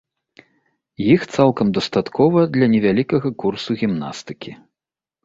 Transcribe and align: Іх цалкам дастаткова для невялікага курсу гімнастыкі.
Іх 1.15 1.21
цалкам 1.35 1.67
дастаткова 1.79 2.39
для 2.55 2.65
невялікага 2.73 3.27
курсу 3.45 3.77
гімнастыкі. 3.83 4.51